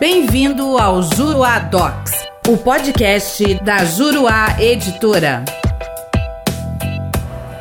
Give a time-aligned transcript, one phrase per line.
[0.00, 2.12] Bem-vindo ao Juruá Docs,
[2.48, 5.44] o podcast da Juruá Editora.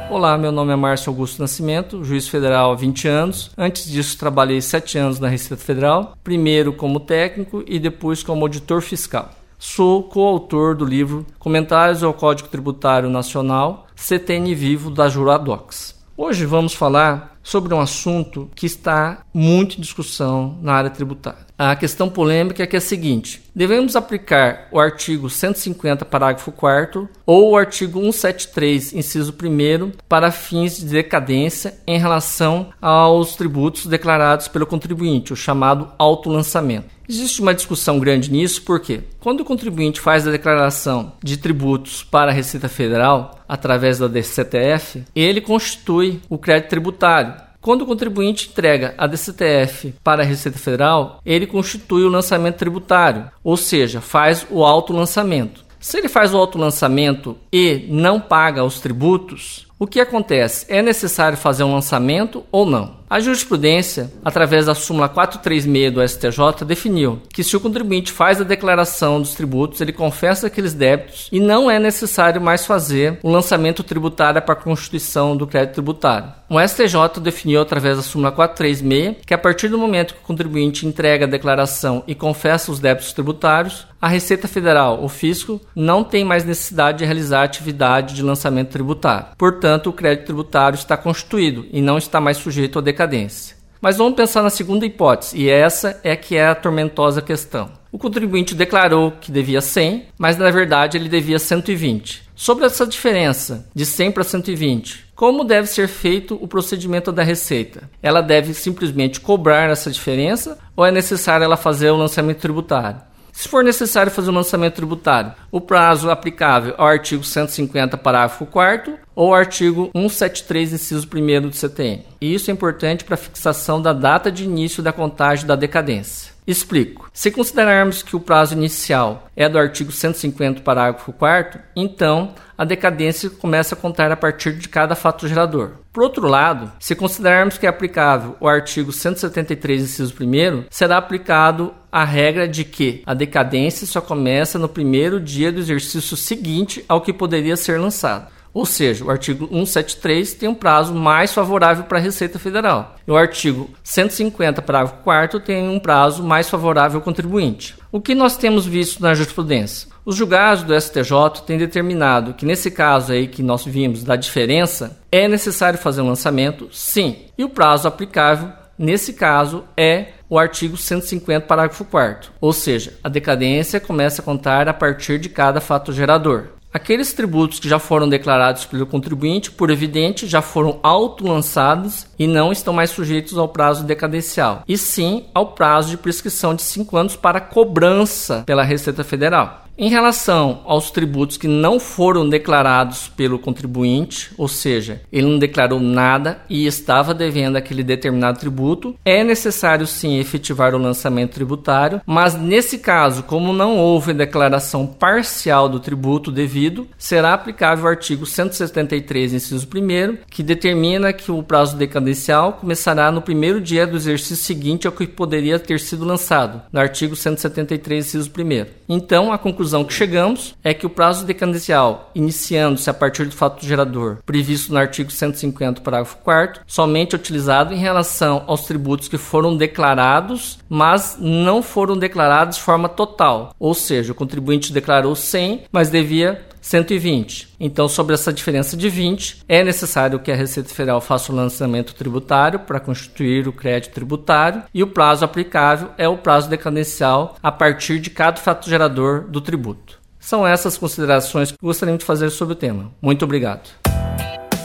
[0.07, 3.51] Olá, meu nome é Márcio Augusto Nascimento, juiz federal há 20 anos.
[3.57, 8.83] Antes disso, trabalhei 7 anos na Receita Federal, primeiro como técnico e depois como auditor
[8.83, 9.31] fiscal.
[9.57, 15.95] Sou coautor do livro Comentários ao Código Tributário Nacional, CTN Vivo da Juradox.
[16.15, 21.47] Hoje vamos falar sobre um assunto que está muito em discussão na área tributária.
[21.57, 27.07] A questão polêmica é que é a seguinte: devemos aplicar o artigo 150, parágrafo 4
[27.25, 34.49] ou o artigo 173, inciso 1 para fins de decadência em relação aos tributos declarados
[34.49, 36.97] pelo contribuinte, o chamado autolançamento.
[37.09, 42.31] Existe uma discussão grande nisso, porque quando o contribuinte faz a declaração de tributos para
[42.31, 47.33] a Receita Federal através da DCTF, ele constitui o crédito tributário
[47.67, 53.29] quando o contribuinte entrega a DCTF para a Receita Federal, ele constitui o lançamento tributário,
[53.43, 55.65] ou seja, faz o autolançamento.
[55.77, 60.65] Se ele faz o autolançamento e não paga os tributos, o que acontece?
[60.69, 62.96] É necessário fazer um lançamento ou não?
[63.09, 68.43] A jurisprudência, através da súmula 436 do STJ, definiu que se o contribuinte faz a
[68.43, 73.81] declaração dos tributos, ele confessa aqueles débitos e não é necessário mais fazer o lançamento
[73.81, 76.33] tributário para a constituição do crédito tributário.
[76.49, 80.85] O STJ definiu através da súmula 436 que a partir do momento que o contribuinte
[80.85, 86.23] entrega a declaração e confessa os débitos tributários, a Receita Federal, o fisco, não tem
[86.23, 89.29] mais necessidade de realizar atividade de lançamento tributário.
[89.37, 93.55] Portanto, o crédito tributário está constituído e não está mais sujeito a decadência.
[93.79, 97.69] Mas vamos pensar na segunda hipótese, e essa é que é a tormentosa questão.
[97.91, 102.23] O contribuinte declarou que devia 100, mas na verdade ele devia 120.
[102.35, 107.89] Sobre essa diferença de 100 para 120, como deve ser feito o procedimento da receita?
[108.01, 113.01] Ela deve simplesmente cobrar essa diferença ou é necessário ela fazer o lançamento tributário?
[113.31, 118.47] Se for necessário fazer o um lançamento tributário, o prazo aplicável ao artigo 150, parágrafo
[118.47, 122.05] 4 ou artigo 173, inciso 1 do CTN.
[122.21, 126.37] E isso é importante para a fixação da data de início da contagem da decadência.
[126.45, 127.09] Explico.
[127.11, 133.29] Se considerarmos que o prazo inicial é do artigo 150, parágrafo 4 então a decadência
[133.29, 135.71] começa a contar a partir de cada fato gerador.
[135.91, 141.73] Por outro lado, se considerarmos que é aplicável o artigo 173, inciso 1 será aplicado
[141.91, 147.01] a regra de que a decadência só começa no primeiro dia do exercício seguinte ao
[147.01, 148.36] que poderia ser lançado.
[148.57, 152.95] Ou seja, o artigo 173 tem um prazo mais favorável para a Receita Federal.
[153.07, 157.75] E o artigo 150, parágrafo 4 tem um prazo mais favorável ao contribuinte.
[157.91, 159.89] O que nós temos visto na jurisprudência?
[160.03, 164.97] Os julgados do STJ têm determinado que nesse caso aí que nós vimos da diferença,
[165.11, 167.25] é necessário fazer um lançamento, sim.
[167.37, 173.07] E o prazo aplicável nesse caso é o artigo 150, parágrafo 4 ou seja, a
[173.07, 176.56] decadência começa a contar a partir de cada fato gerador.
[176.73, 182.51] Aqueles tributos que já foram declarados pelo contribuinte, por evidente, já foram auto-lançados e não
[182.51, 187.15] estão mais sujeitos ao prazo decadencial, e sim ao prazo de prescrição de 5 anos
[187.15, 189.66] para cobrança pela Receita Federal.
[189.79, 195.79] Em relação aos tributos que não foram declarados pelo contribuinte, ou seja, ele não declarou
[195.79, 202.33] nada e estava devendo aquele determinado tributo, é necessário sim efetivar o lançamento tributário, mas
[202.33, 209.33] nesse caso, como não houve declaração parcial do tributo devido, será aplicável o artigo 173,
[209.33, 214.87] inciso 1, que determina que o prazo decadencial começará no primeiro dia do exercício seguinte
[214.87, 218.65] ao que poderia ter sido lançado, no artigo 173, inciso 1.
[218.89, 223.35] Então, a conclusão conclusão que chegamos é que o prazo decadencial, iniciando-se a partir do
[223.35, 229.09] fato gerador, previsto no artigo 150, parágrafo 4 somente é utilizado em relação aos tributos
[229.09, 233.53] que foram declarados, mas não foram declarados de forma total.
[233.59, 237.55] Ou seja, o contribuinte declarou 100, mas devia 120.
[237.59, 241.95] Então, sobre essa diferença de 20, é necessário que a Receita Federal faça o lançamento
[241.95, 247.51] tributário para constituir o crédito tributário e o prazo aplicável é o prazo decadencial a
[247.51, 249.97] partir de cada fato gerador do tributo.
[250.19, 252.91] São essas considerações que gostaríamos de fazer sobre o tema.
[253.01, 253.69] Muito obrigado.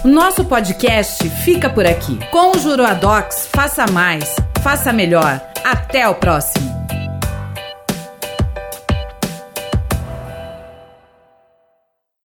[0.04, 2.18] Nosso podcast fica por aqui.
[2.32, 5.40] Com o Juroadox, faça mais, faça melhor.
[5.64, 6.71] Até o próximo.